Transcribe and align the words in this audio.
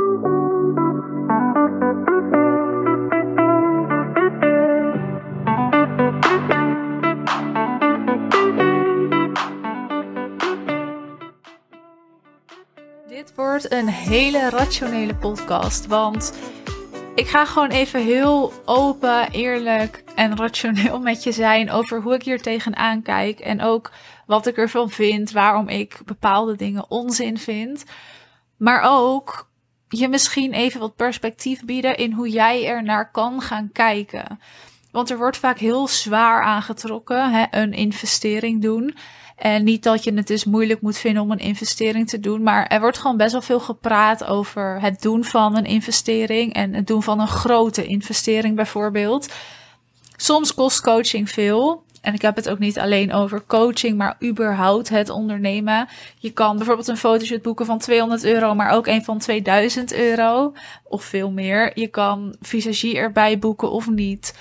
Dit 0.00 0.08
wordt 13.34 13.72
een 13.72 13.88
hele 13.88 14.50
rationele 14.50 15.14
podcast, 15.14 15.86
want 15.86 16.34
ik 17.14 17.28
ga 17.28 17.44
gewoon 17.44 17.70
even 17.70 18.02
heel 18.02 18.52
open, 18.64 19.30
eerlijk 19.30 20.04
en 20.14 20.36
rationeel 20.36 21.00
met 21.10 21.22
je 21.22 21.32
zijn 21.32 21.70
over 21.70 22.00
hoe 22.00 22.14
ik 22.14 22.22
hier 22.22 22.42
tegenaan 22.42 23.02
kijk 23.02 23.40
en 23.40 23.62
ook 23.62 23.90
wat 24.26 24.46
ik 24.46 24.56
ervan 24.56 24.90
vind, 24.90 25.30
waarom 25.30 25.68
ik 25.68 26.00
bepaalde 26.04 26.56
dingen 26.56 26.90
onzin 26.90 27.38
vind. 27.38 27.84
Maar 28.56 28.82
ook 28.84 29.49
je 29.90 30.08
misschien 30.08 30.52
even 30.52 30.80
wat 30.80 30.96
perspectief 30.96 31.64
bieden 31.64 31.96
in 31.96 32.12
hoe 32.12 32.28
jij 32.28 32.66
er 32.66 32.82
naar 32.82 33.10
kan 33.10 33.40
gaan 33.40 33.70
kijken. 33.72 34.40
Want 34.90 35.10
er 35.10 35.18
wordt 35.18 35.36
vaak 35.36 35.58
heel 35.58 35.88
zwaar 35.88 36.42
aangetrokken, 36.42 37.30
hè, 37.30 37.44
een 37.50 37.72
investering 37.72 38.62
doen. 38.62 38.96
En 39.36 39.64
niet 39.64 39.82
dat 39.82 40.04
je 40.04 40.14
het 40.14 40.26
dus 40.26 40.44
moeilijk 40.44 40.80
moet 40.80 40.98
vinden 40.98 41.22
om 41.22 41.30
een 41.30 41.38
investering 41.38 42.08
te 42.08 42.20
doen, 42.20 42.42
maar 42.42 42.66
er 42.66 42.80
wordt 42.80 42.98
gewoon 42.98 43.16
best 43.16 43.32
wel 43.32 43.42
veel 43.42 43.60
gepraat 43.60 44.24
over 44.24 44.80
het 44.80 45.02
doen 45.02 45.24
van 45.24 45.56
een 45.56 45.64
investering 45.64 46.52
en 46.52 46.74
het 46.74 46.86
doen 46.86 47.02
van 47.02 47.20
een 47.20 47.28
grote 47.28 47.86
investering 47.86 48.56
bijvoorbeeld. 48.56 49.32
Soms 50.16 50.54
kost 50.54 50.80
coaching 50.80 51.30
veel. 51.30 51.82
En 52.00 52.14
ik 52.14 52.22
heb 52.22 52.36
het 52.36 52.50
ook 52.50 52.58
niet 52.58 52.78
alleen 52.78 53.12
over 53.12 53.42
coaching, 53.46 53.96
maar 53.96 54.16
überhaupt 54.22 54.88
het 54.88 55.08
ondernemen. 55.08 55.88
Je 56.18 56.30
kan 56.30 56.56
bijvoorbeeld 56.56 56.88
een 56.88 56.96
fotoshoot 56.96 57.42
boeken 57.42 57.66
van 57.66 57.78
200 57.78 58.24
euro, 58.24 58.54
maar 58.54 58.70
ook 58.70 58.86
een 58.86 59.04
van 59.04 59.18
2000 59.18 59.92
euro 59.94 60.52
of 60.84 61.04
veel 61.04 61.30
meer. 61.30 61.70
Je 61.74 61.88
kan 61.88 62.36
visagie 62.40 62.96
erbij 62.96 63.38
boeken 63.38 63.70
of 63.70 63.88
niet. 63.88 64.34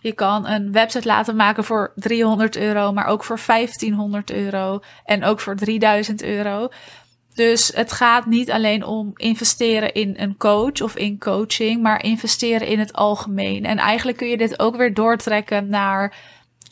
Je 0.00 0.12
kan 0.12 0.46
een 0.46 0.72
website 0.72 1.06
laten 1.06 1.36
maken 1.36 1.64
voor 1.64 1.92
300 1.94 2.56
euro, 2.56 2.92
maar 2.92 3.06
ook 3.06 3.24
voor 3.24 3.40
1500 3.46 4.30
euro 4.30 4.80
en 5.04 5.24
ook 5.24 5.40
voor 5.40 5.56
3000 5.56 6.22
euro. 6.22 6.68
Dus 7.34 7.72
het 7.74 7.92
gaat 7.92 8.26
niet 8.26 8.50
alleen 8.50 8.84
om 8.84 9.10
investeren 9.14 9.94
in 9.94 10.14
een 10.18 10.36
coach 10.36 10.80
of 10.80 10.96
in 10.96 11.18
coaching, 11.18 11.82
maar 11.82 12.04
investeren 12.04 12.66
in 12.66 12.78
het 12.78 12.92
algemeen. 12.92 13.64
En 13.64 13.78
eigenlijk 13.78 14.18
kun 14.18 14.28
je 14.28 14.36
dit 14.36 14.58
ook 14.58 14.76
weer 14.76 14.94
doortrekken 14.94 15.68
naar 15.68 16.14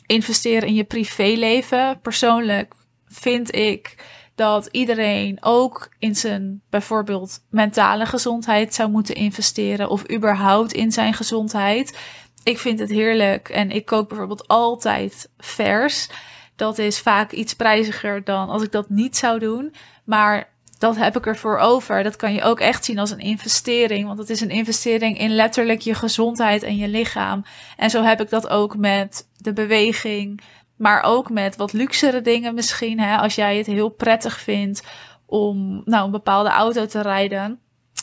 investeren 0.07 0.67
in 0.67 0.75
je 0.75 0.83
privéleven. 0.83 1.99
Persoonlijk 2.01 2.73
vind 3.07 3.55
ik 3.55 3.95
dat 4.35 4.65
iedereen 4.71 5.37
ook 5.41 5.89
in 5.99 6.15
zijn 6.15 6.61
bijvoorbeeld 6.69 7.39
mentale 7.49 8.05
gezondheid 8.05 8.73
zou 8.73 8.89
moeten 8.89 9.15
investeren 9.15 9.89
of 9.89 10.11
überhaupt 10.11 10.73
in 10.73 10.91
zijn 10.91 11.13
gezondheid. 11.13 11.97
Ik 12.43 12.57
vind 12.57 12.79
het 12.79 12.89
heerlijk 12.89 13.49
en 13.49 13.71
ik 13.71 13.85
kook 13.85 14.07
bijvoorbeeld 14.07 14.47
altijd 14.47 15.29
vers. 15.37 16.07
Dat 16.55 16.77
is 16.77 16.99
vaak 16.99 17.31
iets 17.31 17.53
prijziger 17.53 18.23
dan 18.23 18.49
als 18.49 18.63
ik 18.63 18.71
dat 18.71 18.89
niet 18.89 19.17
zou 19.17 19.39
doen. 19.39 19.73
Maar 20.03 20.49
dat 20.79 20.95
heb 20.95 21.17
ik 21.17 21.25
ervoor 21.25 21.57
over. 21.57 22.03
Dat 22.03 22.15
kan 22.15 22.33
je 22.33 22.43
ook 22.43 22.59
echt 22.59 22.85
zien 22.85 22.99
als 22.99 23.11
een 23.11 23.19
investering. 23.19 24.07
Want 24.07 24.19
het 24.19 24.29
is 24.29 24.41
een 24.41 24.49
investering 24.49 25.19
in 25.19 25.35
letterlijk 25.35 25.81
je 25.81 25.93
gezondheid 25.93 26.63
en 26.63 26.77
je 26.77 26.87
lichaam. 26.87 27.45
En 27.77 27.89
zo 27.89 28.03
heb 28.03 28.21
ik 28.21 28.29
dat 28.29 28.49
ook 28.49 28.77
met 28.77 29.29
de 29.37 29.53
beweging. 29.53 30.41
Maar 30.77 31.03
ook 31.03 31.29
met 31.29 31.55
wat 31.55 31.73
luxere 31.73 32.21
dingen 32.21 32.53
misschien. 32.53 32.99
Hè? 32.99 33.17
Als 33.17 33.35
jij 33.35 33.57
het 33.57 33.65
heel 33.65 33.89
prettig 33.89 34.39
vindt 34.39 34.83
om 35.25 35.81
nou, 35.85 36.05
een 36.05 36.11
bepaalde 36.11 36.49
auto 36.49 36.85
te 36.85 37.01
rijden 37.01 37.59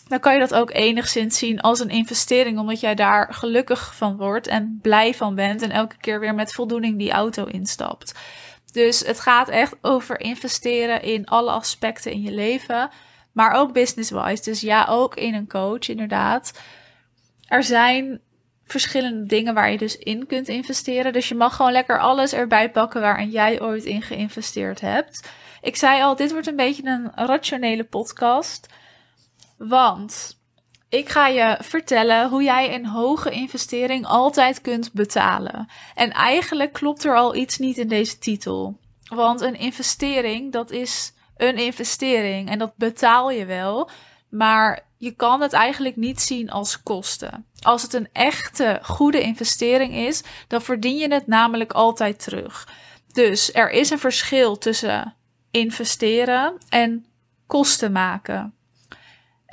dan 0.09 0.21
kan 0.21 0.33
je 0.33 0.39
dat 0.39 0.55
ook 0.55 0.71
enigszins 0.71 1.39
zien 1.39 1.61
als 1.61 1.81
een 1.81 1.89
investering, 1.89 2.59
omdat 2.59 2.81
jij 2.81 2.95
daar 2.95 3.35
gelukkig 3.35 3.95
van 3.95 4.17
wordt 4.17 4.47
en 4.47 4.79
blij 4.83 5.15
van 5.15 5.35
bent 5.35 5.63
en 5.63 5.71
elke 5.71 5.97
keer 5.97 6.21
weer 6.21 6.35
met 6.35 6.53
voldoening 6.53 6.99
die 6.99 7.13
auto 7.13 7.45
instapt. 7.45 8.15
Dus 8.75 9.01
het 9.01 9.21
gaat 9.21 9.49
echt 9.49 9.75
over 9.81 10.21
investeren 10.21 11.03
in 11.03 11.27
alle 11.27 11.51
aspecten 11.51 12.13
in 12.13 12.23
je 12.23 12.31
leven, 12.31 12.91
maar 13.33 13.53
ook 13.53 13.73
business-wise. 13.73 14.43
Dus 14.43 14.61
ja, 14.61 14.87
ook 14.89 15.15
in 15.15 15.35
een 15.35 15.49
coach, 15.49 15.89
inderdaad. 15.89 16.61
Er 17.49 17.63
zijn 17.63 18.21
verschillende 18.65 19.27
dingen 19.27 19.55
waar 19.55 19.71
je 19.71 19.79
dus 19.79 19.97
in 19.97 20.27
kunt 20.27 20.49
investeren. 20.49 21.13
Dus 21.13 21.29
je 21.29 21.35
mag 21.35 21.57
gewoon 21.57 21.73
lekker 21.73 21.99
alles 21.99 22.33
erbij 22.33 22.71
pakken 22.71 23.01
waarin 23.01 23.31
jij 23.31 23.63
ooit 23.63 23.85
in 23.85 24.03
geïnvesteerd 24.03 24.81
hebt. 24.81 25.29
Ik 25.63 25.77
zei 25.77 26.03
al, 26.03 26.17
dit 26.17 26.33
wordt 26.33 26.47
een 26.47 26.57
beetje 26.57 26.83
een 26.87 27.27
rationele 27.27 27.85
podcast. 27.85 28.67
Want 29.57 30.43
ik 30.95 31.09
ga 31.09 31.27
je 31.27 31.59
vertellen 31.61 32.29
hoe 32.29 32.43
jij 32.43 32.75
een 32.75 32.87
hoge 32.87 33.31
investering 33.31 34.07
altijd 34.07 34.61
kunt 34.61 34.93
betalen. 34.93 35.69
En 35.95 36.11
eigenlijk 36.11 36.73
klopt 36.73 37.05
er 37.05 37.17
al 37.17 37.35
iets 37.35 37.59
niet 37.59 37.79
in 37.79 37.89
deze 37.89 38.19
titel. 38.19 38.79
Want 39.09 39.41
een 39.41 39.59
investering, 39.59 40.53
dat 40.53 40.71
is 40.71 41.13
een 41.37 41.57
investering 41.57 42.51
en 42.51 42.59
dat 42.59 42.77
betaal 42.77 43.31
je 43.31 43.45
wel. 43.45 43.91
Maar 44.29 44.87
je 44.99 45.11
kan 45.11 45.41
het 45.41 45.53
eigenlijk 45.53 45.97
niet 45.97 46.21
zien 46.21 46.51
als 46.51 46.83
kosten. 46.83 47.47
Als 47.61 47.83
het 47.83 47.93
een 47.93 48.09
echte 48.13 48.79
goede 48.83 49.21
investering 49.21 49.95
is, 49.95 50.23
dan 50.49 50.63
verdien 50.63 50.97
je 50.97 51.13
het 51.13 51.27
namelijk 51.27 51.73
altijd 51.73 52.23
terug. 52.23 52.69
Dus 53.13 53.55
er 53.55 53.71
is 53.71 53.91
een 53.91 53.99
verschil 53.99 54.59
tussen 54.59 55.15
investeren 55.51 56.59
en 56.69 57.07
kosten 57.47 57.93
maken. 57.93 58.55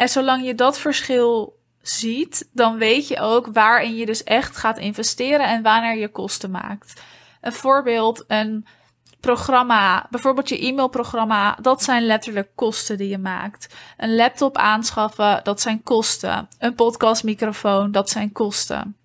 En 0.02 0.10
zolang 0.10 0.46
je 0.46 0.56
dat 0.56 0.80
verschil 0.80 1.60
ziet, 1.82 2.50
dan 2.54 2.78
weet 2.78 3.08
je 3.08 3.20
ook 3.20 3.48
waarin 3.54 3.96
je 3.96 4.06
dus 4.06 4.24
echt 4.24 4.58
gaat 4.58 4.78
investeren 4.78 5.48
en 5.48 5.62
wanneer 5.62 5.98
je 5.98 6.08
kosten 6.08 6.52
maakt. 6.52 7.02
Een 7.42 7.54
voorbeeld, 7.54 8.24
een 8.28 8.66
programma, 9.20 10.08
bijvoorbeeld 10.10 10.50
je 10.50 10.66
e-mailprogramma, 10.66 11.58
dat 11.62 11.84
zijn 11.84 12.06
letterlijk 12.06 12.50
kosten 12.56 12.98
die 12.98 13.10
je 13.10 13.18
maakt. 13.18 13.76
Een 13.98 14.16
laptop 14.16 14.58
aanschaffen, 14.58 15.40
dat 15.44 15.62
zijn 15.62 15.84
kosten. 15.84 16.48
Een 16.60 16.76
podcastmicrofoon, 16.76 17.92
dat 17.92 18.10
zijn 18.10 18.32
kosten. 18.32 18.98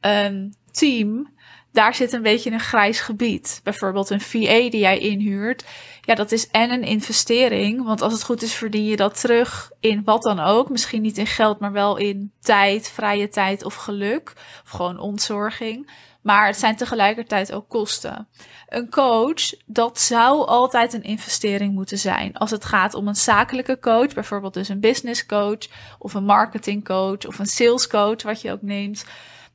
Een 0.00 0.54
team, 0.70 1.34
daar 1.72 1.94
zit 1.94 2.12
een 2.12 2.22
beetje 2.22 2.50
een 2.50 2.60
grijs 2.60 3.00
gebied. 3.00 3.60
Bijvoorbeeld 3.64 4.10
een 4.10 4.20
VA 4.20 4.70
die 4.70 4.78
jij 4.78 4.98
inhuurt. 4.98 5.64
Ja, 6.00 6.14
dat 6.14 6.32
is 6.32 6.48
en 6.50 6.70
een 6.70 6.82
investering. 6.82 7.84
Want 7.84 8.02
als 8.02 8.12
het 8.12 8.24
goed 8.24 8.42
is, 8.42 8.54
verdien 8.54 8.84
je 8.84 8.96
dat 8.96 9.20
terug 9.20 9.70
in 9.80 10.04
wat 10.04 10.22
dan 10.22 10.40
ook. 10.40 10.68
Misschien 10.70 11.02
niet 11.02 11.18
in 11.18 11.26
geld, 11.26 11.58
maar 11.58 11.72
wel 11.72 11.96
in 11.96 12.32
tijd, 12.40 12.88
vrije 12.88 13.28
tijd 13.28 13.64
of 13.64 13.74
geluk. 13.74 14.32
Of 14.64 14.70
gewoon 14.70 14.98
ontzorging. 14.98 15.90
Maar 16.22 16.46
het 16.46 16.58
zijn 16.58 16.76
tegelijkertijd 16.76 17.52
ook 17.52 17.68
kosten. 17.68 18.28
Een 18.68 18.90
coach, 18.90 19.52
dat 19.66 20.00
zou 20.00 20.46
altijd 20.46 20.92
een 20.92 21.02
investering 21.02 21.74
moeten 21.74 21.98
zijn. 21.98 22.36
Als 22.36 22.50
het 22.50 22.64
gaat 22.64 22.94
om 22.94 23.08
een 23.08 23.16
zakelijke 23.16 23.78
coach, 23.78 24.14
bijvoorbeeld 24.14 24.54
dus 24.54 24.68
een 24.68 24.80
business 24.80 25.26
coach, 25.26 25.68
of 25.98 26.14
een 26.14 26.24
marketing 26.24 26.84
coach, 26.84 27.26
of 27.26 27.38
een 27.38 27.46
sales 27.46 27.86
coach, 27.86 28.22
wat 28.22 28.40
je 28.40 28.52
ook 28.52 28.62
neemt. 28.62 29.04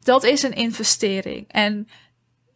Dat 0.03 0.23
is 0.23 0.43
een 0.43 0.53
investering. 0.53 1.45
En 1.47 1.87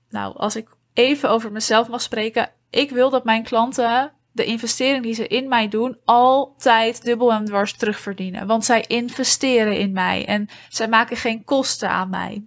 nou, 0.10 0.38
als 0.38 0.56
ik 0.56 0.68
even 0.94 1.30
over 1.30 1.52
mezelf 1.52 1.88
mag 1.88 2.02
spreken, 2.02 2.52
ik 2.70 2.90
wil 2.90 3.10
dat 3.10 3.24
mijn 3.24 3.44
klanten 3.44 4.12
de 4.38 4.46
investering 4.46 5.04
die 5.04 5.14
ze 5.14 5.28
in 5.28 5.48
mij 5.48 5.68
doen 5.68 5.98
altijd 6.06 7.04
dubbel 7.04 7.32
en 7.32 7.46
dwars 7.46 7.74
terugverdienen. 7.74 8.48
Want 8.48 8.66
zij 8.66 8.84
investeren 8.88 9.78
in 9.78 9.92
mij 9.92 10.26
en 10.26 10.50
zij 10.70 10.88
maken 10.88 11.18
geen 11.18 11.44
kosten 11.44 11.90
aan 11.90 12.10
mij. 12.10 12.44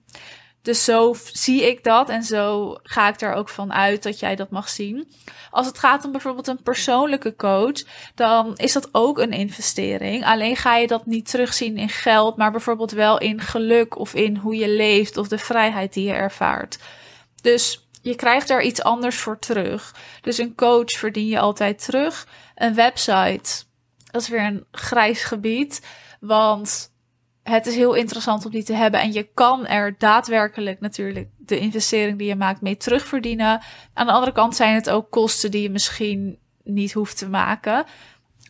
Dus 0.62 0.84
zo 0.84 1.14
zie 1.32 1.68
ik 1.68 1.84
dat 1.84 2.08
en 2.08 2.22
zo 2.22 2.76
ga 2.82 3.08
ik 3.08 3.20
er 3.20 3.32
ook 3.32 3.48
van 3.48 3.72
uit 3.72 4.02
dat 4.02 4.18
jij 4.18 4.36
dat 4.36 4.50
mag 4.50 4.68
zien. 4.68 5.08
Als 5.50 5.66
het 5.66 5.78
gaat 5.78 6.04
om 6.04 6.12
bijvoorbeeld 6.12 6.46
een 6.46 6.62
persoonlijke 6.62 7.36
coach, 7.36 7.82
dan 8.14 8.56
is 8.56 8.72
dat 8.72 8.88
ook 8.92 9.18
een 9.18 9.32
investering. 9.32 10.24
Alleen 10.24 10.56
ga 10.56 10.76
je 10.76 10.86
dat 10.86 11.06
niet 11.06 11.30
terugzien 11.30 11.76
in 11.76 11.88
geld, 11.88 12.36
maar 12.36 12.50
bijvoorbeeld 12.50 12.90
wel 12.90 13.18
in 13.18 13.40
geluk 13.40 13.98
of 13.98 14.14
in 14.14 14.36
hoe 14.36 14.56
je 14.56 14.68
leeft 14.68 15.16
of 15.16 15.28
de 15.28 15.38
vrijheid 15.38 15.92
die 15.92 16.06
je 16.06 16.12
ervaart. 16.12 16.78
Dus 17.42 17.88
je 18.02 18.14
krijgt 18.14 18.48
daar 18.48 18.62
iets 18.62 18.82
anders 18.82 19.16
voor 19.16 19.38
terug. 19.38 19.94
Dus 20.20 20.38
een 20.38 20.54
coach 20.54 20.90
verdien 20.90 21.26
je 21.26 21.38
altijd 21.38 21.84
terug. 21.84 22.26
Een 22.54 22.74
website, 22.74 23.64
dat 24.10 24.22
is 24.22 24.28
weer 24.28 24.44
een 24.44 24.64
grijs 24.70 25.22
gebied. 25.22 25.86
Want 26.20 26.92
het 27.42 27.66
is 27.66 27.74
heel 27.74 27.94
interessant 27.94 28.44
om 28.44 28.50
die 28.50 28.64
te 28.64 28.72
hebben. 28.72 29.00
En 29.00 29.12
je 29.12 29.28
kan 29.34 29.66
er 29.66 29.94
daadwerkelijk 29.98 30.80
natuurlijk 30.80 31.28
de 31.36 31.58
investering 31.58 32.18
die 32.18 32.28
je 32.28 32.36
maakt 32.36 32.60
mee 32.60 32.76
terugverdienen. 32.76 33.62
Aan 33.94 34.06
de 34.06 34.12
andere 34.12 34.32
kant 34.32 34.56
zijn 34.56 34.74
het 34.74 34.90
ook 34.90 35.10
kosten 35.10 35.50
die 35.50 35.62
je 35.62 35.70
misschien 35.70 36.38
niet 36.64 36.92
hoeft 36.92 37.18
te 37.18 37.28
maken. 37.28 37.84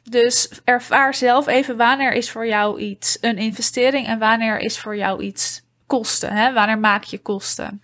Dus 0.03 0.51
ervaar 0.65 1.15
zelf 1.15 1.47
even 1.47 1.77
wanneer 1.77 2.13
is 2.13 2.31
voor 2.31 2.47
jou 2.47 2.81
iets 2.81 3.19
een 3.21 3.39
investering 3.39 4.07
en 4.07 4.19
wanneer 4.19 4.59
is 4.59 4.79
voor 4.79 4.97
jou 4.97 5.23
iets 5.23 5.63
kosten. 5.87 6.33
Hè? 6.33 6.53
Wanneer 6.53 6.79
maak 6.79 7.05
je 7.05 7.19
kosten? 7.19 7.83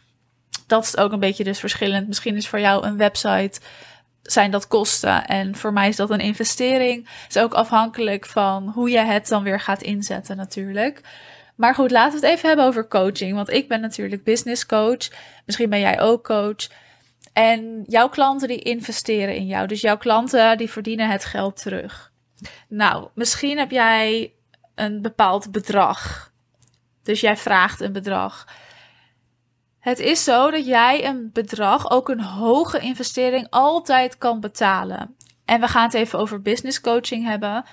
Dat 0.66 0.84
is 0.84 0.96
ook 0.96 1.12
een 1.12 1.20
beetje 1.20 1.44
dus 1.44 1.60
verschillend. 1.60 2.06
Misschien 2.08 2.36
is 2.36 2.48
voor 2.48 2.60
jou 2.60 2.86
een 2.86 2.96
website 2.96 3.60
zijn 4.22 4.50
dat 4.50 4.68
kosten. 4.68 5.26
En 5.26 5.56
voor 5.56 5.72
mij 5.72 5.88
is 5.88 5.96
dat 5.96 6.10
een 6.10 6.20
investering. 6.20 7.08
Het 7.22 7.36
is 7.36 7.42
ook 7.42 7.54
afhankelijk 7.54 8.26
van 8.26 8.68
hoe 8.68 8.90
je 8.90 8.98
het 8.98 9.28
dan 9.28 9.42
weer 9.42 9.60
gaat 9.60 9.82
inzetten, 9.82 10.36
natuurlijk. 10.36 11.00
Maar 11.54 11.74
goed, 11.74 11.90
laten 11.90 12.20
we 12.20 12.26
het 12.26 12.36
even 12.36 12.48
hebben 12.48 12.66
over 12.66 12.88
coaching. 12.88 13.34
Want 13.34 13.50
ik 13.50 13.68
ben 13.68 13.80
natuurlijk 13.80 14.24
business 14.24 14.66
coach. 14.66 15.08
Misschien 15.44 15.70
ben 15.70 15.80
jij 15.80 16.00
ook 16.00 16.24
coach. 16.24 16.68
En 17.32 17.84
jouw 17.86 18.08
klanten 18.08 18.48
die 18.48 18.62
investeren 18.62 19.34
in 19.36 19.46
jou. 19.46 19.66
Dus 19.66 19.80
jouw 19.80 19.96
klanten 19.96 20.58
die 20.58 20.70
verdienen 20.70 21.10
het 21.10 21.24
geld 21.24 21.62
terug. 21.62 22.12
Nou, 22.68 23.08
misschien 23.14 23.58
heb 23.58 23.70
jij 23.70 24.32
een 24.74 25.02
bepaald 25.02 25.52
bedrag. 25.52 26.32
Dus 27.02 27.20
jij 27.20 27.36
vraagt 27.36 27.80
een 27.80 27.92
bedrag. 27.92 28.46
Het 29.86 29.98
is 29.98 30.24
zo 30.24 30.50
dat 30.50 30.66
jij 30.66 31.04
een 31.04 31.30
bedrag, 31.32 31.90
ook 31.90 32.08
een 32.08 32.20
hoge 32.20 32.78
investering, 32.78 33.46
altijd 33.50 34.18
kan 34.18 34.40
betalen. 34.40 35.16
En 35.44 35.60
we 35.60 35.68
gaan 35.68 35.82
het 35.82 35.94
even 35.94 36.18
over 36.18 36.42
business 36.42 36.80
coaching 36.80 37.24
hebben. 37.24 37.64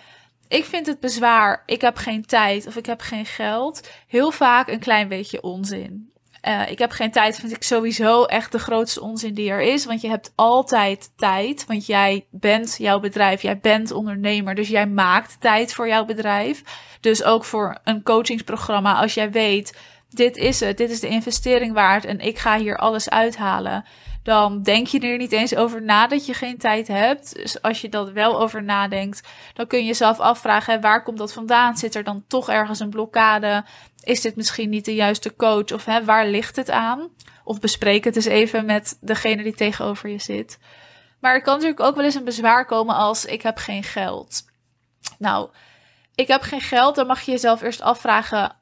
Ik 0.48 0.66
vind 0.66 0.86
het 0.86 1.00
bezwaar, 1.00 1.64
ik 1.66 1.82
heb 1.82 1.98
geen 1.98 2.26
tijd 2.26 2.68
of 2.68 2.76
ik 2.76 2.86
heb 2.86 3.02
geen 3.02 3.26
geld, 3.26 3.90
heel 4.08 4.32
vaak 4.32 4.68
een 4.68 4.80
klein 4.80 5.08
beetje 5.08 5.42
onzin. 5.42 6.12
Uh, 6.48 6.70
ik 6.70 6.80
heb 6.80 6.92
geen 6.92 7.12
tijd, 7.12 7.40
vind 7.40 7.56
ik 7.56 7.64
sowieso 7.64 8.24
echt 8.24 8.52
de 8.52 8.60
grootste 8.60 9.02
onzin 9.02 9.34
die 9.34 9.50
er 9.50 9.62
is. 9.62 9.86
Want 9.86 10.02
je 10.02 10.10
hebt 10.10 10.32
altijd 10.36 11.12
tijd. 11.16 11.66
Want 11.66 11.86
jij 11.86 12.28
bent 12.32 12.76
jouw 12.78 13.00
bedrijf, 13.00 13.42
jij 13.42 13.60
bent 13.60 13.92
ondernemer. 13.92 14.56
Dus 14.56 14.68
jij 14.68 14.88
maakt 14.88 15.42
tijd 15.42 15.74
voor 15.74 15.88
jouw 15.88 16.06
bedrijf. 16.06 16.64
Dus 17.00 17.24
ook 17.24 17.46
voor 17.46 17.80
een 17.84 18.04
coachingsprogramma, 18.04 18.94
als 18.94 19.14
jij 19.14 19.32
weet 19.32 19.78
dit 20.16 20.38
is 20.38 20.60
het, 20.60 20.78
dit 20.78 20.90
is 20.90 21.00
de 21.00 21.08
investering 21.08 21.74
waard 21.74 22.06
en 22.06 22.20
ik 22.20 22.38
ga 22.38 22.58
hier 22.58 22.78
alles 22.78 23.10
uithalen. 23.10 23.86
Dan 24.24 24.62
denk 24.62 24.88
je 24.88 25.00
er 25.00 25.18
niet 25.18 25.32
eens 25.32 25.56
over 25.56 25.82
na 25.82 26.08
dat 26.08 26.26
je 26.26 26.34
geen 26.34 26.58
tijd 26.58 26.88
hebt. 26.88 27.36
Dus 27.36 27.62
als 27.62 27.82
je 27.82 27.90
dat 27.90 28.12
wel 28.12 28.40
over 28.40 28.64
nadenkt, 28.64 29.28
dan 29.54 29.68
kun 29.68 29.80
je 29.80 29.86
jezelf 29.86 30.20
afvragen: 30.20 30.82
waar 30.82 31.04
komt 31.04 31.18
dat 31.18 31.34
vandaan? 31.34 31.78
Zit 31.78 31.96
er 31.96 32.04
dan 32.04 32.24
toch 32.28 32.50
ergens 32.50 32.80
een 32.80 32.90
blokkade? 32.90 33.64
Is 34.04 34.22
dit 34.22 34.36
misschien 34.36 34.70
niet 34.70 34.86
de 34.86 34.96
juiste 34.96 35.36
coach? 35.36 35.72
Of 35.72 35.86
hè, 35.86 36.06
waar 36.06 36.28
ligt 36.28 36.56
het 36.56 36.70
aan? 36.70 37.10
Of 37.44 37.60
bespreek 37.60 38.04
het 38.04 38.16
eens 38.16 38.26
even 38.26 38.66
met 38.66 38.98
degene 39.02 39.44
die 39.44 39.54
tegenover 39.54 40.10
je 40.10 40.20
zit. 40.20 40.60
Maar 41.20 41.34
er 41.34 41.42
kan 41.42 41.54
natuurlijk 41.54 41.82
ook 41.82 41.96
wel 41.96 42.06
eens 42.06 42.16
een 42.16 42.24
bezwaar 42.24 42.66
komen 42.66 42.96
als: 42.96 43.26
ik 43.26 43.42
heb 43.42 43.58
geen 43.58 43.84
geld. 43.84 44.46
Nou, 45.18 45.50
ik 46.16 46.28
heb 46.28 46.42
geen 46.42 46.62
geld, 46.62 46.96
dan 46.96 47.08
mag 47.08 47.22
je 47.22 47.32
jezelf 47.32 47.62
eerst 47.62 47.82
afvragen: 47.82 48.56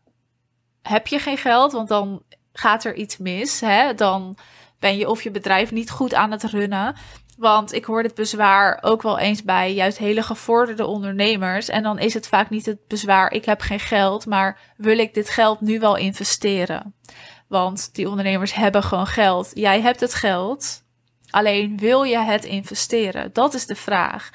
heb 0.81 1.07
je 1.07 1.19
geen 1.19 1.37
geld, 1.37 1.71
want 1.71 1.87
dan 1.87 2.23
gaat 2.53 2.83
er 2.83 2.95
iets 2.95 3.17
mis. 3.17 3.59
Hè? 3.59 3.93
Dan 3.93 4.37
ben 4.79 4.97
je 4.97 5.09
of 5.09 5.23
je 5.23 5.31
bedrijf 5.31 5.71
niet 5.71 5.89
goed 5.89 6.13
aan 6.13 6.31
het 6.31 6.43
runnen. 6.43 6.95
Want 7.37 7.73
ik 7.73 7.85
hoor 7.85 8.03
dit 8.03 8.15
bezwaar 8.15 8.79
ook 8.81 9.01
wel 9.01 9.19
eens 9.19 9.43
bij 9.43 9.73
juist 9.73 9.97
hele 9.97 10.21
gevorderde 10.21 10.85
ondernemers. 10.85 11.69
En 11.69 11.83
dan 11.83 11.99
is 11.99 12.13
het 12.13 12.27
vaak 12.27 12.49
niet 12.49 12.65
het 12.65 12.87
bezwaar: 12.87 13.31
ik 13.31 13.45
heb 13.45 13.61
geen 13.61 13.79
geld, 13.79 14.25
maar 14.25 14.59
wil 14.77 14.97
ik 14.97 15.13
dit 15.13 15.29
geld 15.29 15.61
nu 15.61 15.79
wel 15.79 15.95
investeren? 15.95 16.95
Want 17.47 17.95
die 17.95 18.09
ondernemers 18.09 18.53
hebben 18.53 18.83
gewoon 18.83 19.07
geld. 19.07 19.51
Jij 19.53 19.81
hebt 19.81 19.99
het 19.99 20.13
geld. 20.13 20.83
Alleen 21.29 21.77
wil 21.77 22.03
je 22.03 22.19
het 22.19 22.45
investeren? 22.45 23.29
Dat 23.33 23.53
is 23.53 23.65
de 23.65 23.75
vraag. 23.75 24.29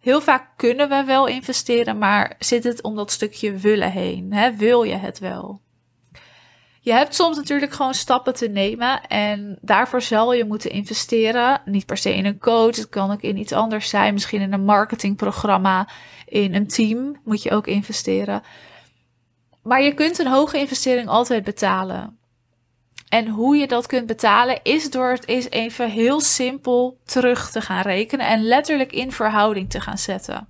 Heel 0.00 0.20
vaak 0.20 0.48
kunnen 0.56 0.88
we 0.88 1.04
wel 1.04 1.26
investeren, 1.26 1.98
maar 1.98 2.34
zit 2.38 2.64
het 2.64 2.82
om 2.82 2.94
dat 2.94 3.10
stukje 3.10 3.56
willen 3.56 3.90
heen? 3.90 4.32
Hè? 4.32 4.56
Wil 4.56 4.82
je 4.82 4.96
het 4.96 5.18
wel? 5.18 5.60
Je 6.84 6.92
hebt 6.92 7.14
soms 7.14 7.36
natuurlijk 7.36 7.72
gewoon 7.72 7.94
stappen 7.94 8.34
te 8.34 8.48
nemen 8.48 9.06
en 9.06 9.58
daarvoor 9.60 10.02
zal 10.02 10.32
je 10.32 10.44
moeten 10.44 10.70
investeren. 10.70 11.62
Niet 11.64 11.86
per 11.86 11.96
se 11.96 12.14
in 12.14 12.24
een 12.24 12.38
coach, 12.38 12.76
het 12.76 12.88
kan 12.88 13.10
ook 13.10 13.20
in 13.20 13.36
iets 13.36 13.52
anders 13.52 13.88
zijn. 13.88 14.12
Misschien 14.12 14.40
in 14.40 14.52
een 14.52 14.64
marketingprogramma, 14.64 15.88
in 16.26 16.54
een 16.54 16.66
team 16.66 17.20
moet 17.24 17.42
je 17.42 17.50
ook 17.50 17.66
investeren. 17.66 18.42
Maar 19.62 19.82
je 19.82 19.94
kunt 19.94 20.18
een 20.18 20.26
hoge 20.26 20.58
investering 20.58 21.08
altijd 21.08 21.44
betalen. 21.44 22.18
En 23.08 23.28
hoe 23.28 23.56
je 23.56 23.66
dat 23.66 23.86
kunt 23.86 24.06
betalen 24.06 24.60
is 24.62 24.90
door 24.90 25.10
het 25.10 25.28
eens 25.28 25.50
even 25.50 25.90
heel 25.90 26.20
simpel 26.20 26.98
terug 27.04 27.50
te 27.50 27.60
gaan 27.60 27.82
rekenen 27.82 28.26
en 28.26 28.42
letterlijk 28.42 28.92
in 28.92 29.12
verhouding 29.12 29.70
te 29.70 29.80
gaan 29.80 29.98
zetten. 29.98 30.48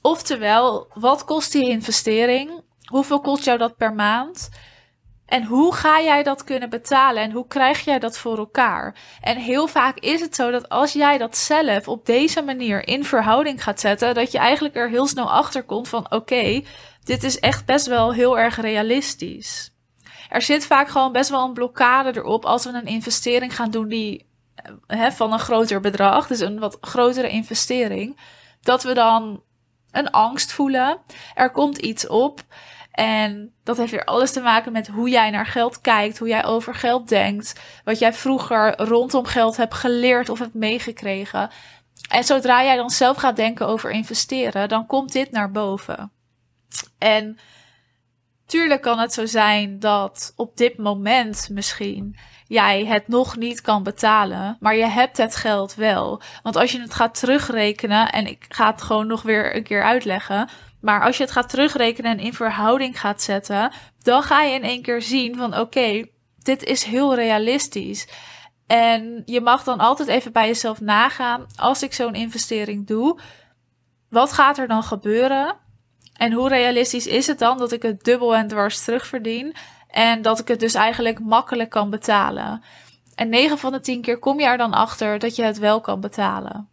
Oftewel, 0.00 0.86
wat 0.94 1.24
kost 1.24 1.52
die 1.52 1.68
investering? 1.68 2.50
Hoeveel 2.84 3.20
kost 3.20 3.44
jou 3.44 3.58
dat 3.58 3.76
per 3.76 3.94
maand? 3.94 4.48
En 5.26 5.44
hoe 5.44 5.74
ga 5.74 6.00
jij 6.00 6.22
dat 6.22 6.44
kunnen 6.44 6.70
betalen 6.70 7.22
en 7.22 7.30
hoe 7.30 7.46
krijg 7.46 7.84
jij 7.84 7.98
dat 7.98 8.18
voor 8.18 8.38
elkaar? 8.38 8.96
En 9.20 9.36
heel 9.36 9.66
vaak 9.66 9.98
is 9.98 10.20
het 10.20 10.34
zo 10.34 10.50
dat 10.50 10.68
als 10.68 10.92
jij 10.92 11.18
dat 11.18 11.36
zelf 11.36 11.88
op 11.88 12.06
deze 12.06 12.42
manier 12.42 12.88
in 12.88 13.04
verhouding 13.04 13.62
gaat 13.62 13.80
zetten, 13.80 14.14
dat 14.14 14.32
je 14.32 14.38
eigenlijk 14.38 14.76
er 14.76 14.88
heel 14.88 15.06
snel 15.06 15.30
achter 15.32 15.62
komt 15.62 15.88
van 15.88 16.12
oké, 16.12 16.62
dit 17.04 17.22
is 17.22 17.38
echt 17.38 17.64
best 17.64 17.86
wel 17.86 18.12
heel 18.12 18.38
erg 18.38 18.60
realistisch. 18.60 19.74
Er 20.28 20.42
zit 20.42 20.66
vaak 20.66 20.88
gewoon 20.88 21.12
best 21.12 21.30
wel 21.30 21.44
een 21.44 21.52
blokkade 21.52 22.18
erop 22.18 22.44
als 22.44 22.64
we 22.64 22.70
een 22.70 22.86
investering 22.86 23.54
gaan 23.54 23.70
doen 23.70 23.88
die 23.88 24.26
hè, 24.86 25.12
van 25.12 25.32
een 25.32 25.38
groter 25.38 25.80
bedrag, 25.80 26.26
dus 26.26 26.40
een 26.40 26.58
wat 26.58 26.78
grotere 26.80 27.28
investering, 27.28 28.20
dat 28.60 28.82
we 28.82 28.94
dan 28.94 29.42
een 29.90 30.10
angst 30.10 30.52
voelen. 30.52 30.98
Er 31.34 31.50
komt 31.50 31.78
iets 31.78 32.06
op. 32.06 32.40
En 32.96 33.52
dat 33.64 33.76
heeft 33.76 33.90
weer 33.90 34.04
alles 34.04 34.32
te 34.32 34.40
maken 34.40 34.72
met 34.72 34.86
hoe 34.86 35.08
jij 35.08 35.30
naar 35.30 35.46
geld 35.46 35.80
kijkt, 35.80 36.18
hoe 36.18 36.28
jij 36.28 36.44
over 36.44 36.74
geld 36.74 37.08
denkt, 37.08 37.60
wat 37.84 37.98
jij 37.98 38.12
vroeger 38.12 38.80
rondom 38.82 39.24
geld 39.24 39.56
hebt 39.56 39.74
geleerd 39.74 40.28
of 40.28 40.38
hebt 40.38 40.54
meegekregen. 40.54 41.50
En 42.08 42.24
zodra 42.24 42.64
jij 42.64 42.76
dan 42.76 42.90
zelf 42.90 43.16
gaat 43.16 43.36
denken 43.36 43.66
over 43.66 43.90
investeren, 43.90 44.68
dan 44.68 44.86
komt 44.86 45.12
dit 45.12 45.30
naar 45.30 45.50
boven. 45.50 46.12
En 46.98 47.38
tuurlijk 48.46 48.82
kan 48.82 48.98
het 48.98 49.12
zo 49.12 49.26
zijn 49.26 49.78
dat 49.78 50.32
op 50.36 50.56
dit 50.56 50.78
moment 50.78 51.48
misschien 51.50 52.16
jij 52.46 52.84
het 52.84 53.08
nog 53.08 53.36
niet 53.36 53.60
kan 53.60 53.82
betalen, 53.82 54.56
maar 54.60 54.76
je 54.76 54.86
hebt 54.86 55.16
het 55.16 55.36
geld 55.36 55.74
wel. 55.74 56.22
Want 56.42 56.56
als 56.56 56.72
je 56.72 56.80
het 56.80 56.94
gaat 56.94 57.18
terugrekenen, 57.18 58.12
en 58.12 58.26
ik 58.26 58.44
ga 58.48 58.70
het 58.70 58.82
gewoon 58.82 59.06
nog 59.06 59.22
weer 59.22 59.56
een 59.56 59.62
keer 59.62 59.82
uitleggen, 59.82 60.48
maar 60.80 61.02
als 61.02 61.16
je 61.16 61.22
het 61.22 61.32
gaat 61.32 61.48
terugrekenen 61.48 62.10
en 62.10 62.24
in 62.24 62.34
verhouding 62.34 63.00
gaat 63.00 63.22
zetten, 63.22 63.72
dan 64.02 64.22
ga 64.22 64.42
je 64.42 64.54
in 64.54 64.62
één 64.62 64.82
keer 64.82 65.02
zien 65.02 65.36
van 65.36 65.58
oké, 65.58 66.04
dit 66.42 66.62
is 66.62 66.84
heel 66.84 67.14
realistisch. 67.14 68.08
En 68.66 69.22
je 69.24 69.40
mag 69.40 69.64
dan 69.64 69.78
altijd 69.78 70.08
even 70.08 70.32
bij 70.32 70.46
jezelf 70.46 70.80
nagaan, 70.80 71.46
als 71.56 71.82
ik 71.82 71.92
zo'n 71.92 72.14
investering 72.14 72.86
doe, 72.86 73.20
wat 74.10 74.32
gaat 74.32 74.58
er 74.58 74.68
dan 74.68 74.82
gebeuren? 74.82 75.56
En 76.12 76.32
hoe 76.32 76.48
realistisch 76.48 77.06
is 77.06 77.26
het 77.26 77.38
dan 77.38 77.58
dat 77.58 77.72
ik 77.72 77.82
het 77.82 78.04
dubbel 78.04 78.36
en 78.36 78.48
dwars 78.48 78.84
terugverdien 78.84 79.54
en 79.88 80.22
dat 80.22 80.38
ik 80.38 80.48
het 80.48 80.60
dus 80.60 80.74
eigenlijk 80.74 81.20
makkelijk 81.20 81.70
kan 81.70 81.90
betalen? 81.90 82.62
En 83.14 83.28
9 83.28 83.58
van 83.58 83.72
de 83.72 83.80
10 83.80 84.00
keer 84.00 84.18
kom 84.18 84.40
je 84.40 84.46
er 84.46 84.58
dan 84.58 84.72
achter 84.72 85.18
dat 85.18 85.36
je 85.36 85.42
het 85.42 85.58
wel 85.58 85.80
kan 85.80 86.00
betalen. 86.00 86.68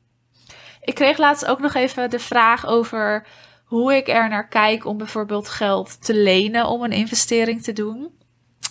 Ik 0.81 0.95
kreeg 0.95 1.17
laatst 1.17 1.45
ook 1.45 1.60
nog 1.60 1.74
even 1.74 2.10
de 2.10 2.19
vraag 2.19 2.65
over 2.65 3.27
hoe 3.63 3.96
ik 3.96 4.08
er 4.08 4.29
naar 4.29 4.48
kijk 4.48 4.86
om 4.86 4.98
bijvoorbeeld 4.98 5.50
geld 5.50 6.05
te 6.05 6.15
lenen 6.15 6.67
om 6.67 6.84
een 6.84 6.91
investering 6.91 7.63
te 7.63 7.74
doen. 7.74 8.10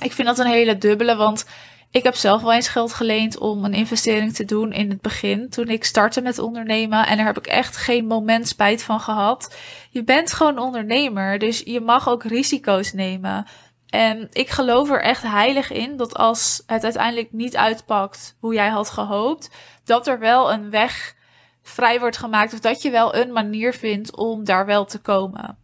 Ik 0.00 0.12
vind 0.12 0.28
dat 0.28 0.38
een 0.38 0.46
hele 0.46 0.78
dubbele, 0.78 1.16
want 1.16 1.46
ik 1.90 2.02
heb 2.02 2.14
zelf 2.14 2.42
wel 2.42 2.52
eens 2.52 2.68
geld 2.68 2.92
geleend 2.92 3.38
om 3.38 3.64
een 3.64 3.74
investering 3.74 4.34
te 4.34 4.44
doen 4.44 4.72
in 4.72 4.90
het 4.90 5.00
begin, 5.00 5.48
toen 5.48 5.68
ik 5.68 5.84
startte 5.84 6.20
met 6.20 6.38
ondernemen. 6.38 7.06
En 7.06 7.16
daar 7.16 7.26
heb 7.26 7.38
ik 7.38 7.46
echt 7.46 7.76
geen 7.76 8.06
moment 8.06 8.48
spijt 8.48 8.82
van 8.82 9.00
gehad. 9.00 9.56
Je 9.90 10.04
bent 10.04 10.32
gewoon 10.32 10.58
ondernemer, 10.58 11.38
dus 11.38 11.62
je 11.64 11.80
mag 11.80 12.08
ook 12.08 12.24
risico's 12.24 12.92
nemen. 12.92 13.46
En 13.88 14.28
ik 14.32 14.50
geloof 14.50 14.90
er 14.90 15.02
echt 15.02 15.22
heilig 15.22 15.70
in 15.70 15.96
dat 15.96 16.14
als 16.14 16.62
het 16.66 16.84
uiteindelijk 16.84 17.32
niet 17.32 17.56
uitpakt 17.56 18.36
hoe 18.40 18.54
jij 18.54 18.68
had 18.68 18.90
gehoopt, 18.90 19.50
dat 19.84 20.06
er 20.06 20.18
wel 20.18 20.52
een 20.52 20.70
weg 20.70 21.14
vrij 21.62 22.00
wordt 22.00 22.16
gemaakt. 22.16 22.52
Of 22.52 22.60
dat 22.60 22.82
je 22.82 22.90
wel 22.90 23.14
een 23.14 23.32
manier 23.32 23.74
vindt 23.74 24.16
om 24.16 24.44
daar 24.44 24.66
wel 24.66 24.84
te 24.84 24.98
komen. 24.98 25.58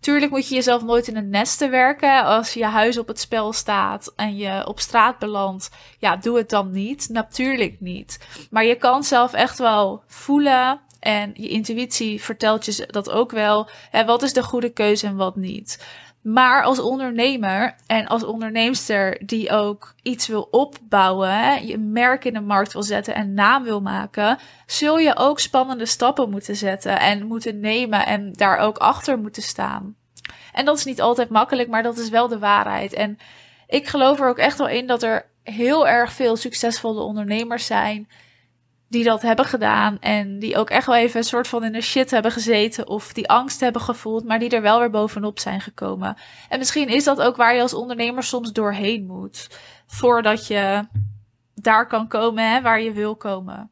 Tuurlijk 0.00 0.32
moet 0.32 0.48
je 0.48 0.54
jezelf 0.54 0.82
nooit 0.82 1.08
in 1.08 1.16
een 1.16 1.30
nest 1.30 1.68
werken. 1.68 2.24
Als 2.24 2.54
je 2.54 2.64
huis 2.64 2.98
op 2.98 3.06
het 3.06 3.20
spel 3.20 3.52
staat 3.52 4.12
en 4.16 4.36
je 4.36 4.66
op 4.66 4.80
straat 4.80 5.18
belandt, 5.18 5.70
ja, 5.98 6.16
doe 6.16 6.36
het 6.36 6.50
dan 6.50 6.70
niet. 6.70 7.08
Natuurlijk 7.08 7.80
niet. 7.80 8.26
Maar 8.50 8.64
je 8.64 8.74
kan 8.74 9.04
zelf 9.04 9.32
echt 9.32 9.58
wel 9.58 10.02
voelen. 10.06 10.80
En 11.00 11.30
je 11.34 11.48
intuïtie 11.48 12.22
vertelt 12.22 12.64
je 12.64 12.86
dat 12.90 13.10
ook 13.10 13.30
wel. 13.30 13.68
Hè, 13.90 14.04
wat 14.04 14.22
is 14.22 14.32
de 14.32 14.42
goede 14.42 14.70
keuze 14.70 15.06
en 15.06 15.16
wat 15.16 15.36
niet? 15.36 15.84
Maar 16.26 16.62
als 16.62 16.78
ondernemer 16.78 17.74
en 17.86 18.06
als 18.06 18.24
onderneemster 18.24 19.26
die 19.26 19.50
ook 19.50 19.94
iets 20.02 20.26
wil 20.26 20.48
opbouwen, 20.50 21.66
je 21.66 21.78
merk 21.78 22.24
in 22.24 22.32
de 22.32 22.40
markt 22.40 22.72
wil 22.72 22.82
zetten 22.82 23.14
en 23.14 23.34
naam 23.34 23.62
wil 23.62 23.80
maken, 23.80 24.38
zul 24.66 24.98
je 24.98 25.16
ook 25.16 25.40
spannende 25.40 25.86
stappen 25.86 26.30
moeten 26.30 26.56
zetten 26.56 27.00
en 27.00 27.26
moeten 27.26 27.60
nemen 27.60 28.06
en 28.06 28.32
daar 28.32 28.58
ook 28.58 28.78
achter 28.78 29.18
moeten 29.18 29.42
staan. 29.42 29.96
En 30.52 30.64
dat 30.64 30.76
is 30.76 30.84
niet 30.84 31.00
altijd 31.00 31.28
makkelijk, 31.28 31.68
maar 31.68 31.82
dat 31.82 31.98
is 31.98 32.08
wel 32.08 32.28
de 32.28 32.38
waarheid. 32.38 32.92
En 32.92 33.18
ik 33.66 33.86
geloof 33.86 34.20
er 34.20 34.28
ook 34.28 34.38
echt 34.38 34.58
wel 34.58 34.68
in 34.68 34.86
dat 34.86 35.02
er 35.02 35.26
heel 35.42 35.88
erg 35.88 36.12
veel 36.12 36.36
succesvolle 36.36 37.00
ondernemers 37.00 37.66
zijn 37.66 38.08
die 38.88 39.04
dat 39.04 39.22
hebben 39.22 39.44
gedaan 39.44 39.98
en 40.00 40.38
die 40.38 40.56
ook 40.56 40.70
echt 40.70 40.86
wel 40.86 40.96
even 40.96 41.18
een 41.18 41.24
soort 41.24 41.48
van 41.48 41.64
in 41.64 41.72
de 41.72 41.80
shit 41.80 42.10
hebben 42.10 42.32
gezeten 42.32 42.88
of 42.88 43.12
die 43.12 43.28
angst 43.28 43.60
hebben 43.60 43.82
gevoeld, 43.82 44.24
maar 44.24 44.38
die 44.38 44.50
er 44.50 44.62
wel 44.62 44.78
weer 44.78 44.90
bovenop 44.90 45.38
zijn 45.38 45.60
gekomen. 45.60 46.16
En 46.48 46.58
misschien 46.58 46.88
is 46.88 47.04
dat 47.04 47.20
ook 47.20 47.36
waar 47.36 47.54
je 47.54 47.62
als 47.62 47.74
ondernemer 47.74 48.22
soms 48.22 48.52
doorheen 48.52 49.06
moet, 49.06 49.48
voordat 49.86 50.46
je 50.46 50.86
daar 51.54 51.86
kan 51.86 52.08
komen 52.08 52.50
hè, 52.50 52.60
waar 52.62 52.80
je 52.80 52.92
wil 52.92 53.16
komen. 53.16 53.70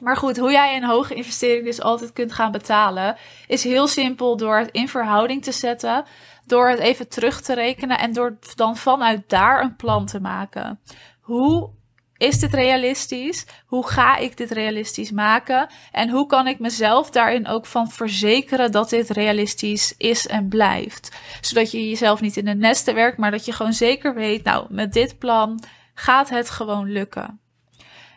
Maar 0.00 0.16
goed, 0.16 0.36
hoe 0.36 0.52
jij 0.52 0.76
een 0.76 0.84
hoge 0.84 1.14
investering 1.14 1.64
dus 1.64 1.80
altijd 1.80 2.12
kunt 2.12 2.32
gaan 2.32 2.52
betalen, 2.52 3.16
is 3.46 3.64
heel 3.64 3.86
simpel 3.86 4.36
door 4.36 4.58
het 4.58 4.70
in 4.70 4.88
verhouding 4.88 5.42
te 5.42 5.52
zetten, 5.52 6.04
door 6.46 6.68
het 6.68 6.78
even 6.78 7.08
terug 7.08 7.40
te 7.40 7.54
rekenen 7.54 7.98
en 7.98 8.12
door 8.12 8.38
dan 8.54 8.76
vanuit 8.76 9.28
daar 9.28 9.62
een 9.62 9.76
plan 9.76 10.06
te 10.06 10.20
maken. 10.20 10.80
Hoe 11.20 11.70
is 12.18 12.38
dit 12.38 12.54
realistisch? 12.54 13.46
Hoe 13.66 13.88
ga 13.88 14.16
ik 14.16 14.36
dit 14.36 14.50
realistisch 14.50 15.10
maken? 15.10 15.68
En 15.92 16.10
hoe 16.10 16.26
kan 16.26 16.46
ik 16.46 16.58
mezelf 16.58 17.10
daarin 17.10 17.46
ook 17.46 17.66
van 17.66 17.90
verzekeren 17.90 18.72
dat 18.72 18.90
dit 18.90 19.10
realistisch 19.10 19.94
is 19.96 20.26
en 20.26 20.48
blijft? 20.48 21.16
Zodat 21.40 21.70
je 21.70 21.88
jezelf 21.88 22.20
niet 22.20 22.36
in 22.36 22.44
de 22.44 22.54
nesten 22.54 22.94
werkt, 22.94 23.18
maar 23.18 23.30
dat 23.30 23.44
je 23.44 23.52
gewoon 23.52 23.72
zeker 23.72 24.14
weet, 24.14 24.44
nou, 24.44 24.66
met 24.68 24.92
dit 24.92 25.18
plan 25.18 25.62
gaat 25.94 26.28
het 26.28 26.50
gewoon 26.50 26.92
lukken. 26.92 27.40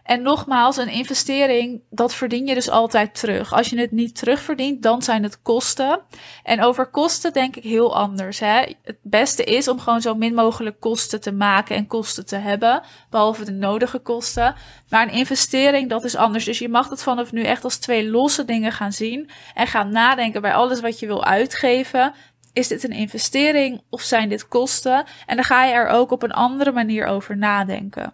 En 0.04 0.22
nogmaals, 0.22 0.78
een 0.78 0.90
investering, 0.90 1.82
dat 1.90 2.14
verdien 2.14 2.48
je 2.48 2.54
dus 2.54 2.70
altijd 2.70 3.20
terug. 3.20 3.54
Als 3.54 3.70
je 3.70 3.80
het 3.80 3.92
niet 3.92 4.16
terugverdient, 4.16 4.84
dan 4.84 5.02
zijn 5.02 5.24
het 5.24 5.42
kosten. 5.42 6.00
En 6.44 6.64
over 6.64 6.86
kosten 6.86 7.34
denk 7.34 7.56
ik 7.56 7.64
heel 7.64 7.96
anders. 7.96 8.40
Hè? 8.40 8.62
Het 8.84 8.98
beste 9.02 9.44
is 9.44 9.68
om 9.68 9.80
gewoon 9.80 10.02
zo 10.02 10.16
min 10.16 10.34
mogelijk 10.34 10.80
kosten 10.80 11.22
te 11.22 11.32
maken 11.32 11.76
en 11.76 11.88
kosten 11.88 12.26
te 12.26 12.36
hebben, 12.36 12.82
behalve 13.10 13.46
de 13.46 13.52
nodige 13.52 14.00
kosten. 14.00 14.56
Maar 14.90 15.08
een 15.08 15.14
investering, 15.14 15.90
dat 15.90 16.04
is 16.04 16.16
anders. 16.16 16.46
Dus 16.46 16.60
je 16.60 16.70
mag 16.70 16.90
het 16.90 17.04
vanaf 17.04 17.32
nu 17.32 17.44
echt 17.44 17.64
als 17.64 17.78
twee 17.78 18.10
losse 18.10 18.46
dingen 18.46 18.72
gaan 18.72 18.94
zien 18.94 19.30
en 19.54 19.68
gaan 19.68 19.90
nadenken 19.90 20.42
bij 20.42 20.54
alles 20.54 20.82
wat 20.82 21.00
je 21.00 21.08
wil 21.08 21.26
uitgeven. 21.26 22.14
Is 22.54 22.68
dit 22.68 22.84
een 22.84 22.92
investering 22.92 23.82
of 23.90 24.02
zijn 24.02 24.30
dit 24.30 24.48
kosten? 24.48 25.06
En 25.26 25.36
dan 25.36 25.46
ga 25.46 25.66
je 25.66 25.74
er 25.74 25.88
ook 25.88 26.12
op 26.12 26.24
een 26.24 26.32
andere 26.32 26.72
manier 26.72 27.06
over 27.06 27.38
nadenken. 27.38 28.14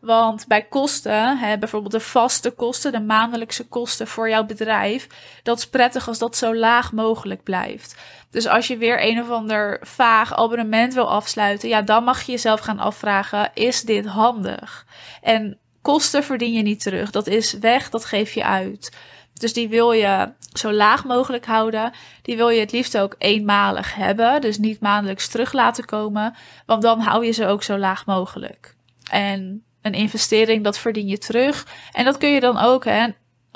Want 0.00 0.46
bij 0.46 0.62
kosten, 0.62 1.38
hè, 1.38 1.58
bijvoorbeeld 1.58 1.92
de 1.92 2.00
vaste 2.00 2.50
kosten, 2.50 2.92
de 2.92 3.00
maandelijkse 3.00 3.68
kosten 3.68 4.06
voor 4.06 4.28
jouw 4.28 4.44
bedrijf, 4.44 5.06
dat 5.42 5.58
is 5.58 5.68
prettig 5.68 6.08
als 6.08 6.18
dat 6.18 6.36
zo 6.36 6.54
laag 6.54 6.92
mogelijk 6.92 7.42
blijft. 7.42 7.96
Dus 8.30 8.46
als 8.46 8.66
je 8.66 8.76
weer 8.76 9.04
een 9.04 9.20
of 9.20 9.30
ander 9.30 9.78
vaag 9.82 10.34
abonnement 10.34 10.94
wil 10.94 11.10
afsluiten, 11.10 11.68
ja, 11.68 11.82
dan 11.82 12.04
mag 12.04 12.22
je 12.22 12.32
jezelf 12.32 12.60
gaan 12.60 12.78
afvragen: 12.78 13.50
is 13.54 13.82
dit 13.82 14.06
handig? 14.06 14.86
En 15.22 15.58
kosten 15.82 16.24
verdien 16.24 16.52
je 16.52 16.62
niet 16.62 16.82
terug. 16.82 17.10
Dat 17.10 17.26
is 17.26 17.52
weg, 17.52 17.90
dat 17.90 18.04
geef 18.04 18.32
je 18.32 18.44
uit. 18.44 18.96
Dus 19.32 19.52
die 19.52 19.68
wil 19.68 19.92
je 19.92 20.32
zo 20.52 20.72
laag 20.72 21.04
mogelijk 21.04 21.46
houden. 21.46 21.92
Die 22.22 22.36
wil 22.36 22.48
je 22.48 22.60
het 22.60 22.72
liefst 22.72 22.98
ook 22.98 23.14
eenmalig 23.18 23.94
hebben. 23.94 24.40
Dus 24.40 24.58
niet 24.58 24.80
maandelijks 24.80 25.28
terug 25.28 25.52
laten 25.52 25.84
komen. 25.84 26.34
Want 26.66 26.82
dan 26.82 27.00
hou 27.00 27.24
je 27.24 27.32
ze 27.32 27.46
ook 27.46 27.62
zo 27.62 27.78
laag 27.78 28.06
mogelijk. 28.06 28.74
En 29.10 29.65
een 29.86 29.92
investering, 29.92 30.64
dat 30.64 30.78
verdien 30.78 31.06
je 31.06 31.18
terug. 31.18 31.66
En 31.92 32.04
dat 32.04 32.18
kun 32.18 32.28
je 32.28 32.40
dan 32.40 32.58
ook, 32.58 32.84
hè, 32.84 33.06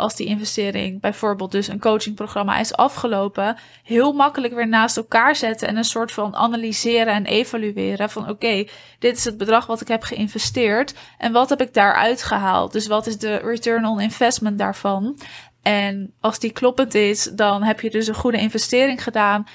als 0.01 0.17
die 0.17 0.27
investering, 0.27 1.01
bijvoorbeeld 1.01 1.53
dus 1.53 1.69
een 1.69 1.81
coachingprogramma 1.81 2.59
is 2.59 2.75
afgelopen, 2.75 3.57
heel 3.83 4.13
makkelijk 4.13 4.55
weer 4.55 4.69
naast 4.69 4.97
elkaar 4.97 5.37
zetten 5.37 5.69
en 5.69 5.77
een 5.77 5.85
soort 5.85 6.13
van 6.13 6.37
analyseren 6.37 7.15
en 7.15 7.27
evalueren 7.27 8.11
van 8.11 8.29
oké, 8.29 8.65
dit 8.99 9.17
is 9.17 9.25
het 9.25 9.37
bedrag 9.37 9.67
wat 9.67 9.81
ik 9.81 9.89
heb 9.89 10.03
geïnvesteerd 10.03 10.95
en 11.19 11.33
wat 11.33 11.49
heb 11.49 11.61
ik 11.61 11.75
daaruit 11.75 12.23
gehaald? 12.23 12.73
Dus 12.73 12.87
wat 12.87 13.07
is 13.07 13.19
de 13.19 13.37
return 13.37 13.87
on 13.87 14.01
investment 14.01 14.59
daarvan? 14.59 15.19
En 15.63 16.13
als 16.21 16.39
die 16.39 16.53
kloppend 16.53 16.95
is, 16.95 17.25
dan 17.25 17.63
heb 17.63 17.81
je 17.81 17.91
dus 17.91 18.07
een 18.07 18.15
goede 18.15 18.39
investering 18.39 19.03
gedaan. 19.03 19.47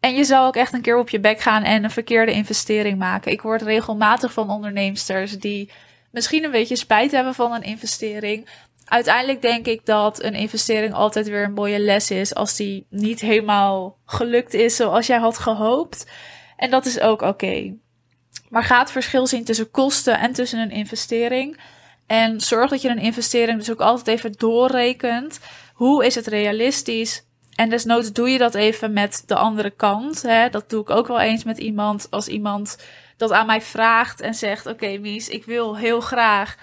En 0.00 0.14
je 0.14 0.24
zou 0.24 0.46
ook 0.46 0.56
echt 0.56 0.72
een 0.72 0.80
keer 0.80 0.98
op 0.98 1.08
je 1.08 1.20
bek 1.20 1.40
gaan 1.40 1.62
en 1.62 1.84
een 1.84 1.90
verkeerde 1.90 2.32
investering 2.32 2.98
maken. 2.98 3.32
Ik 3.32 3.42
word 3.42 3.62
regelmatig 3.62 4.32
van 4.32 4.50
onderneemsters 4.50 5.38
die 5.38 5.70
misschien 6.10 6.44
een 6.44 6.50
beetje 6.50 6.76
spijt 6.76 7.10
hebben 7.10 7.34
van 7.34 7.52
een 7.52 7.62
investering. 7.62 8.48
Uiteindelijk 8.84 9.42
denk 9.42 9.66
ik 9.66 9.86
dat 9.86 10.22
een 10.22 10.34
investering 10.34 10.94
altijd 10.94 11.28
weer 11.28 11.44
een 11.44 11.52
mooie 11.52 11.78
les 11.78 12.10
is 12.10 12.34
als 12.34 12.56
die 12.56 12.86
niet 12.88 13.20
helemaal 13.20 13.98
gelukt 14.04 14.54
is 14.54 14.76
zoals 14.76 15.06
jij 15.06 15.18
had 15.18 15.38
gehoopt. 15.38 16.06
En 16.56 16.70
dat 16.70 16.86
is 16.86 17.00
ook 17.00 17.22
oké. 17.22 17.74
Maar 18.48 18.64
ga 18.64 18.78
het 18.78 18.90
verschil 18.90 19.26
zien 19.26 19.44
tussen 19.44 19.70
kosten 19.70 20.18
en 20.18 20.32
tussen 20.32 20.58
een 20.58 20.70
investering. 20.70 21.60
En 22.06 22.40
zorg 22.40 22.70
dat 22.70 22.82
je 22.82 22.88
een 22.88 22.98
investering 22.98 23.58
dus 23.58 23.70
ook 23.70 23.80
altijd 23.80 24.08
even 24.08 24.32
doorrekent. 24.32 25.40
Hoe 25.74 26.06
is 26.06 26.14
het 26.14 26.26
realistisch? 26.26 27.24
En 27.60 27.68
desnoods 27.68 28.12
doe 28.12 28.30
je 28.30 28.38
dat 28.38 28.54
even 28.54 28.92
met 28.92 29.22
de 29.26 29.34
andere 29.34 29.70
kant. 29.70 30.22
Hè? 30.22 30.48
Dat 30.48 30.70
doe 30.70 30.80
ik 30.80 30.90
ook 30.90 31.06
wel 31.06 31.20
eens 31.20 31.44
met 31.44 31.58
iemand. 31.58 32.06
Als 32.10 32.28
iemand 32.28 32.78
dat 33.16 33.32
aan 33.32 33.46
mij 33.46 33.60
vraagt 33.60 34.20
en 34.20 34.34
zegt: 34.34 34.66
Oké, 34.66 34.98
Mies, 34.98 35.28
ik 35.28 35.44
wil 35.44 35.76
heel 35.76 36.00
graag. 36.00 36.56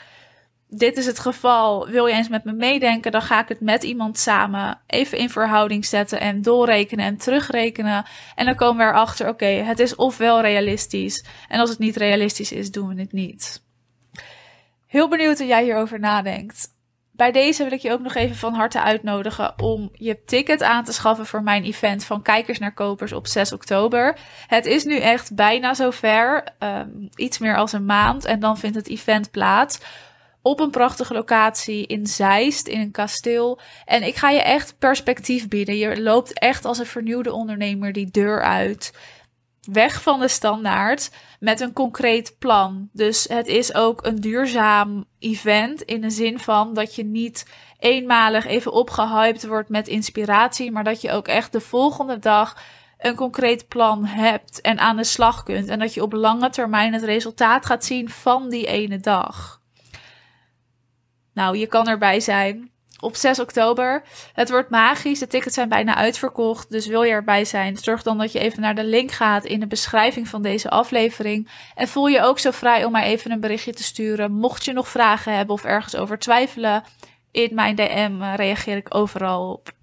Dit 0.67 0.97
is 0.97 1.05
het 1.05 1.19
geval. 1.19 1.87
Wil 1.87 2.07
je 2.07 2.13
eens 2.13 2.29
met 2.29 2.43
me 2.43 2.51
meedenken? 2.51 3.11
Dan 3.11 3.21
ga 3.21 3.41
ik 3.41 3.47
het 3.47 3.61
met 3.61 3.83
iemand 3.83 4.17
samen 4.17 4.79
even 4.87 5.17
in 5.17 5.29
verhouding 5.29 5.85
zetten 5.85 6.19
en 6.19 6.41
doorrekenen 6.41 7.05
en 7.05 7.17
terugrekenen. 7.17 8.05
En 8.35 8.45
dan 8.45 8.55
komen 8.55 8.85
we 8.85 8.91
erachter: 8.91 9.27
oké, 9.27 9.45
het 9.45 9.79
is 9.79 9.95
ofwel 9.95 10.41
realistisch. 10.41 11.25
En 11.47 11.59
als 11.59 11.69
het 11.69 11.79
niet 11.79 11.95
realistisch 11.95 12.51
is, 12.51 12.71
doen 12.71 12.87
we 12.87 13.01
het 13.01 13.11
niet. 13.11 13.63
Heel 14.87 15.09
benieuwd 15.09 15.37
hoe 15.37 15.47
jij 15.47 15.63
hierover 15.63 15.99
nadenkt. 15.99 16.75
Bij 17.17 17.31
deze 17.31 17.63
wil 17.63 17.71
ik 17.71 17.81
je 17.81 17.91
ook 17.91 18.01
nog 18.01 18.15
even 18.15 18.35
van 18.35 18.53
harte 18.53 18.81
uitnodigen 18.81 19.53
om 19.61 19.89
je 19.93 20.23
ticket 20.25 20.63
aan 20.63 20.83
te 20.83 20.93
schaffen 20.93 21.25
voor 21.25 21.43
mijn 21.43 21.63
event 21.63 22.03
van 22.03 22.21
kijkers 22.21 22.59
naar 22.59 22.73
kopers 22.73 23.11
op 23.11 23.27
6 23.27 23.53
oktober. 23.53 24.17
Het 24.47 24.65
is 24.65 24.83
nu 24.83 24.99
echt 24.99 25.35
bijna 25.35 25.73
zover, 25.73 26.43
um, 26.59 27.09
iets 27.15 27.37
meer 27.37 27.57
als 27.57 27.73
een 27.73 27.85
maand 27.85 28.25
en 28.25 28.39
dan 28.39 28.57
vindt 28.57 28.75
het 28.75 28.89
event 28.89 29.31
plaats 29.31 29.79
op 30.41 30.59
een 30.59 30.69
prachtige 30.69 31.13
locatie 31.13 31.87
in 31.87 32.07
Zeist, 32.07 32.67
in 32.67 32.79
een 32.79 32.91
kasteel. 32.91 33.59
En 33.85 34.03
ik 34.03 34.15
ga 34.15 34.29
je 34.29 34.41
echt 34.41 34.75
perspectief 34.77 35.47
bieden. 35.47 35.77
Je 35.77 36.01
loopt 36.01 36.39
echt 36.39 36.65
als 36.65 36.77
een 36.77 36.85
vernieuwde 36.85 37.33
ondernemer 37.33 37.93
die 37.93 38.11
deur 38.11 38.41
uit 38.41 38.93
weg 39.71 40.01
van 40.01 40.19
de 40.19 40.27
standaard 40.27 41.11
met 41.39 41.59
een 41.59 41.73
concreet 41.73 42.35
plan. 42.39 42.89
Dus 42.93 43.27
het 43.27 43.47
is 43.47 43.73
ook 43.73 44.05
een 44.05 44.21
duurzaam 44.21 45.05
event 45.19 45.81
in 45.81 46.01
de 46.01 46.09
zin 46.09 46.39
van 46.39 46.73
dat 46.73 46.95
je 46.95 47.03
niet 47.03 47.45
eenmalig 47.79 48.45
even 48.45 48.71
opgehyped 48.71 49.45
wordt 49.45 49.69
met 49.69 49.87
inspiratie, 49.87 50.71
maar 50.71 50.83
dat 50.83 51.01
je 51.01 51.11
ook 51.11 51.27
echt 51.27 51.51
de 51.51 51.61
volgende 51.61 52.19
dag 52.19 52.57
een 52.97 53.15
concreet 53.15 53.67
plan 53.67 54.05
hebt 54.05 54.61
en 54.61 54.79
aan 54.79 54.97
de 54.97 55.03
slag 55.03 55.43
kunt. 55.43 55.67
En 55.67 55.79
dat 55.79 55.93
je 55.93 56.01
op 56.01 56.13
lange 56.13 56.49
termijn 56.49 56.93
het 56.93 57.03
resultaat 57.03 57.65
gaat 57.65 57.85
zien 57.85 58.09
van 58.09 58.49
die 58.49 58.65
ene 58.65 58.99
dag. 58.99 59.61
Nou, 61.33 61.57
je 61.57 61.67
kan 61.67 61.87
erbij 61.87 62.19
zijn 62.19 62.71
op 62.99 63.15
6 63.15 63.39
oktober. 63.39 64.03
Het 64.33 64.49
wordt 64.49 64.69
magisch. 64.69 65.19
De 65.19 65.27
tickets 65.27 65.55
zijn 65.55 65.69
bijna 65.69 65.95
uitverkocht. 65.95 66.71
Dus 66.71 66.87
wil 66.87 67.03
je 67.03 67.11
erbij 67.11 67.45
zijn, 67.45 67.77
zorg 67.77 68.03
dan 68.03 68.17
dat 68.17 68.31
je 68.31 68.39
even 68.39 68.61
naar 68.61 68.75
de 68.75 68.83
link 68.83 69.11
gaat 69.11 69.45
in 69.45 69.59
de 69.59 69.67
beschrijving 69.67 70.27
van 70.27 70.41
deze 70.41 70.69
aflevering. 70.69 71.49
En 71.75 71.87
voel 71.87 72.07
je 72.07 72.21
ook 72.21 72.39
zo 72.39 72.51
vrij 72.51 72.85
om 72.85 72.91
mij 72.91 73.03
even 73.03 73.31
een 73.31 73.39
berichtje 73.39 73.73
te 73.73 73.83
sturen. 73.83 74.31
Mocht 74.31 74.65
je 74.65 74.73
nog 74.73 74.87
vragen 74.87 75.35
hebben 75.35 75.55
of 75.55 75.63
ergens 75.63 75.95
over 75.95 76.19
twijfelen, 76.19 76.83
in 77.31 77.55
mijn 77.55 77.75
DM 77.75 78.21
reageer 78.35 78.77
ik 78.77 78.95
overal 78.95 79.51
op. 79.51 79.75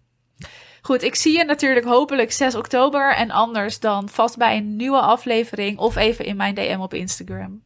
Goed, 0.82 1.02
ik 1.02 1.14
zie 1.14 1.38
je 1.38 1.44
natuurlijk 1.44 1.86
hopelijk 1.86 2.32
6 2.32 2.54
oktober. 2.54 3.14
En 3.14 3.30
anders 3.30 3.80
dan 3.80 4.08
vast 4.08 4.36
bij 4.36 4.56
een 4.56 4.76
nieuwe 4.76 5.00
aflevering 5.00 5.78
of 5.78 5.96
even 5.96 6.24
in 6.24 6.36
mijn 6.36 6.54
DM 6.54 6.78
op 6.80 6.94
Instagram. 6.94 7.62